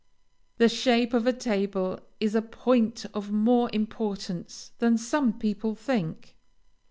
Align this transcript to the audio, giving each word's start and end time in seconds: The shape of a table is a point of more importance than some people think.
The 0.57 0.67
shape 0.67 1.13
of 1.13 1.27
a 1.27 1.31
table 1.31 1.99
is 2.19 2.33
a 2.33 2.41
point 2.41 3.05
of 3.13 3.31
more 3.31 3.69
importance 3.71 4.71
than 4.79 4.97
some 4.97 5.31
people 5.31 5.75
think. 5.75 6.35